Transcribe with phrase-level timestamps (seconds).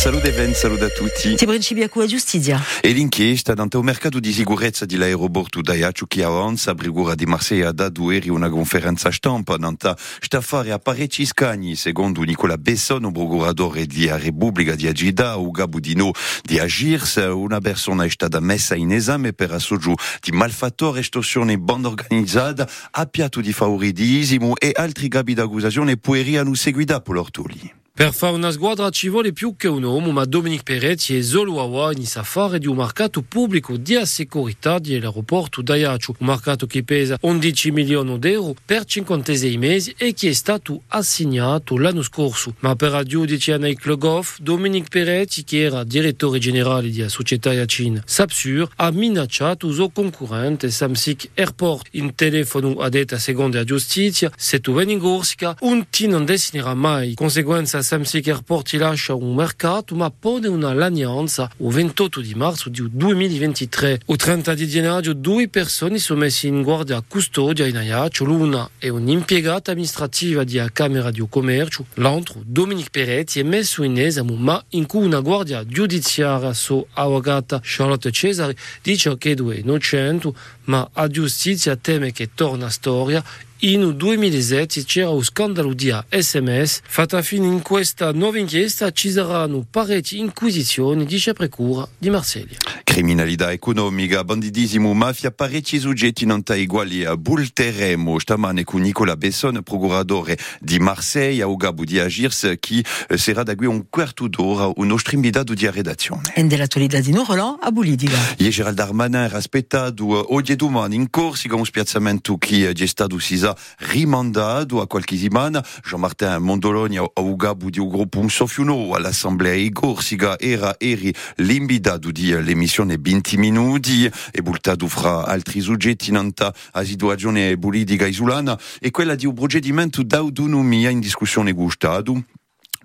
[0.00, 1.34] Salut Even, salut a tutti.
[1.34, 2.58] Ti principiacu a giustizia.
[2.80, 7.70] E l'inchiesta dante o mercato di sicurezza di l'aeroporto d'Ajaccio che avanza, Brigura di Marseille
[7.74, 14.08] dato ieri una conferenza stampa danta staffare a parecchi scagni, secondo Nicola Besson, procuratore di
[14.10, 16.12] Repubblica di Agida, Uga Budino
[16.44, 21.88] di Agirs, una persona è stata messa in esame per assoggio di malfattore, estorsione, banda
[21.88, 27.79] organizzata, appiato di favoridismo e altri capi d'accusazione pueriano seguita per l'ortoli.
[28.00, 31.84] Per fare una squadra ci vuole più che un uomo, ma Dominic Peretti è solo
[31.84, 36.82] a inizia a fare di un mercato pubblico di sicurezza dell'aeroporto d'Ajaccio, un mercato che
[36.82, 42.54] pesa 11 milioni di euro per 56 mesi e che è stato assegnato l'anno scorso.
[42.60, 48.00] Ma per a giudice Anai Klogov, Dominic Peretti, che era direttore generale della società Yachin
[48.06, 51.88] Sapsur, ha minacciato il suo concorrente Samsic Airport.
[51.90, 56.06] In telefono ha detto a seconda la giustizia, se tu vieni in Corsica, un ti
[56.06, 57.12] non destinerà mai.
[57.12, 62.86] Conseguenza Samsic Airport lascia un mercato ma pone una lanianza il 28 di marzo di
[62.88, 64.02] 2023.
[64.06, 68.86] Il 30 di gennaio due persone sono messe in guardia custodia in Ajaccio, l'una è
[68.86, 74.86] un'impiegata amministrativa di Camera di Commercio, l'altro Dominic Peretti è messo in esame ma in
[74.86, 80.30] cui una guardia giudiziaria su avvocata Charlotte Cesare dice che è innocente
[80.66, 83.20] ma a giustizia teme che torna storia
[83.62, 86.80] in 2007 c'era un scandalo di SMS.
[86.82, 92.56] Fatta fine in questa nuova inchiesta ci saranno parecchie inquisizioni, dice Precura di Marsiglia.
[92.84, 98.18] Criminalità economica, bandidismo, mafia, parecchi soggetti non uguali a Bulteremo.
[98.18, 102.82] Stamane con Nicola Besson, procuratore di Marseille, a Gabu di Agirs, che
[103.14, 106.32] sarà da qui un quarto d'ora un nostro invitato di redazione.
[106.34, 108.36] E dell'attualità di Roland a Bulidiga.
[108.36, 113.18] E Gerald Darmanin era aspettato oggi e domani in Corsica un spiazzamento che è stato
[113.50, 113.56] sisa
[113.92, 115.08] rimandato a qualche.
[115.10, 122.96] Jean-Martin Mondoloni a Ugabu di un sofiuno all'assemblea di Corsica era eri l'invitato di l'emissione
[122.98, 129.26] 20 minuti e bultato fra altri soggetti nanta a situazione politica isolana e quella di
[129.26, 132.22] un procedimento d'autonomia in discussione gustato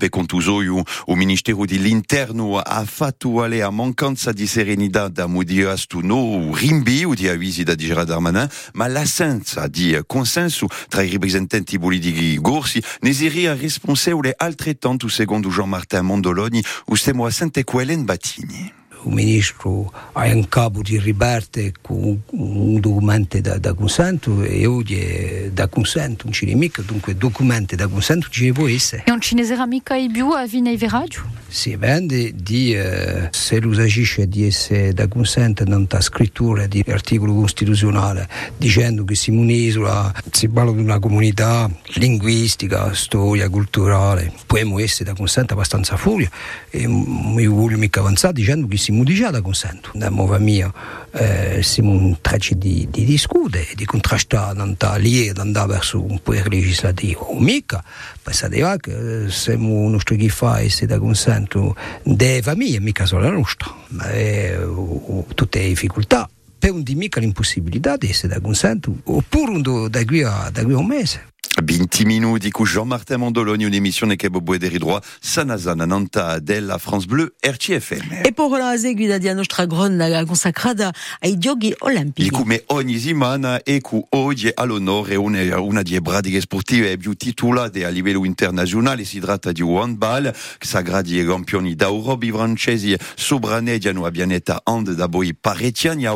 [0.00, 6.54] per contusoio o Ministero dell'Interno ha fatto alle a mancanza di serenità da modiastu no
[6.54, 12.82] rinvio di avvisi da Gerard Darmanin, ma l'assenza di consenso tra i rappresentanti politici gorsi
[13.00, 18.79] ne seria responsabile altrettanto secondo Jean-Martin Mondoloni, o stiamo assente quellen Battini.
[19.04, 24.98] Il ministro ha in capo di ribarte con un documento da, da consento e oggi
[24.98, 29.02] è da consento, non ci ne mica, dunque documenti da consento ci ne può essere.
[29.06, 31.38] E non ci ne sarà mica i più a Vina Radio?
[31.48, 36.84] Si vende di eh, se lo agisce di essere da consento non da scrittura di
[36.86, 44.78] articolo costituzionale dicendo che siamo un'isola, si parla di una comunità linguistica, storia, culturale, possiamo
[44.78, 46.30] essere da consento abbastanza furia
[46.70, 49.90] e mi voglio mica avanzare dicendo che siamo già da consento.
[49.94, 50.72] Da mova mia
[51.12, 56.48] eh, siamo un traccio di, di discutere, di contrastare, lì, di andare verso un potere
[56.48, 57.20] legislativo.
[57.20, 57.82] O mica,
[58.22, 63.30] pensate che eh, siamo uno che fa essere da consento delle famiglie, mica solo la
[63.30, 66.28] nostra, ma è, uh, tutte le difficoltà.
[66.58, 70.76] Per un di mica l'impossibilità di essere da consento, oppure da qui da qui a
[70.76, 71.29] un mese.
[71.62, 77.30] 20 minuti con Jean-Martin Mondoloni, un'emissione che può vedere droit Sanazana Nanta della France Bleu
[77.38, 78.22] RCFM.
[78.24, 82.30] E per la seguita di nostra gronda consacrata ai giochi olimpici.
[82.30, 88.24] Come ogni settimana e con oggi all'onore una, delle pratiche sportive più titolate a livello
[88.24, 95.08] internazionale, si tratta di handball, sagradi campioni d'Europa, i francesi sopranediano a pianeta hand da
[95.40, 96.06] parecchi anni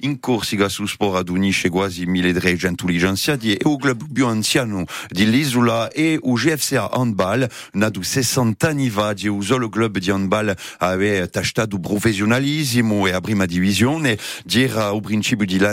[0.00, 6.18] in Corsica su sport unisce quasi 1300 licenziati e il club più anziano dell'isola e
[6.22, 11.78] il GFCA Handball, nato 60 anni fa, di un solo club di handball aveva tastato
[11.78, 14.18] professionalismo e a divisione,
[14.52, 15.64] era al principio degli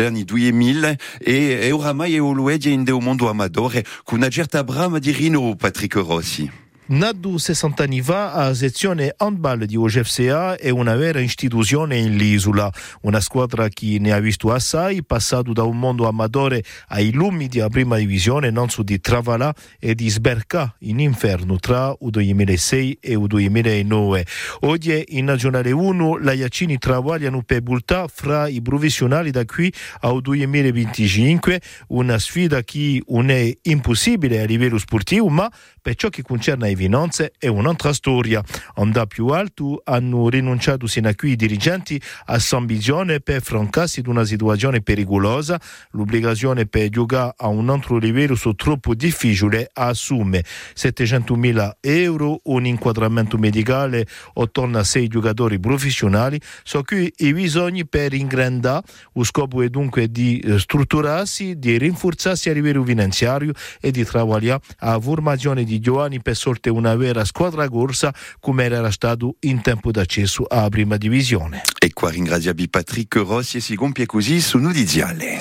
[0.00, 4.64] anni 2000 e, e oramai è un luogo in un mondo amatore con una certa
[4.64, 6.69] brama di Rino, Patrick Rossi.
[6.92, 12.68] Nato 60 anni fa, la sezione handball di OGFCA è una vera istituzione in l'isola,
[13.02, 17.68] una squadra che ne ha visto assai, passato da un mondo amatore ai lumi della
[17.68, 23.12] prima divisione, non su di Travala e di sberca in inferno tra il 2006 e
[23.12, 24.26] il 2009.
[24.62, 30.20] Oggi in Nazionale 1 la Iacini travagliano per bultà fra i professionali da qui al
[30.20, 31.60] 2025,
[31.90, 35.48] una sfida che non è impossibile a livello sportivo, ma
[35.80, 38.42] per ciò che concerne le finanze è un'altra storia.
[38.76, 44.00] Andà più alto hanno rinunciato sino a qui i dirigenti a San Bigione per francarsi
[44.00, 45.60] di una situazione pericolosa.
[45.90, 50.46] L'obbligazione per giocare a un altro livello sono troppo difficile a assumere.
[50.74, 58.14] 700.000 euro, un inquadramento medicale attorno a sei giocatori professionali, sono qui i bisogni per
[58.14, 58.86] ingrandare.
[59.12, 64.98] Lo scopo è dunque di strutturarsi, di rinforzarsi a livello finanziario e di lavorare a
[64.98, 70.44] formazione di giovani per sorte una vera squadra corsa come era stato in tempo d'accesso
[70.48, 71.62] alla prima divisione.
[71.78, 75.38] E qua ringraziabi Patrick Rossi e si compie così su Nudiziale.